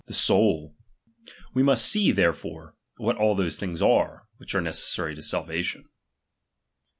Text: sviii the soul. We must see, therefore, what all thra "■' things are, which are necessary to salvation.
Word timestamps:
sviii 0.01 0.07
the 0.07 0.13
soul. 0.15 0.75
We 1.53 1.61
must 1.61 1.85
see, 1.85 2.11
therefore, 2.11 2.73
what 2.97 3.17
all 3.17 3.35
thra 3.35 3.45
"■' 3.45 3.59
things 3.59 3.83
are, 3.83 4.23
which 4.37 4.55
are 4.55 4.61
necessary 4.61 5.13
to 5.13 5.21
salvation. 5.21 5.89